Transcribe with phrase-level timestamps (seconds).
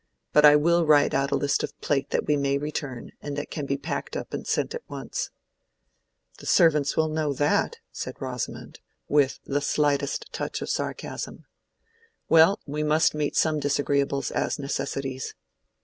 [0.33, 3.51] But I will write out a list of plate that we may return, and that
[3.51, 5.29] can be packed up and sent at once."
[6.39, 11.45] "The servants will know that," said Rosamond, with the slightest touch of sarcasm.
[12.29, 15.35] "Well, we must meet some disagreeables as necessities.